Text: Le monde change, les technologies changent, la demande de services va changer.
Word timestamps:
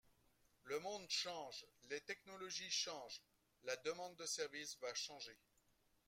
Le 0.63 0.79
monde 0.79 1.07
change, 1.11 1.63
les 1.91 2.01
technologies 2.01 2.71
changent, 2.71 3.21
la 3.65 3.75
demande 3.85 4.15
de 4.15 4.25
services 4.25 4.79
va 4.81 4.91
changer. 4.95 5.37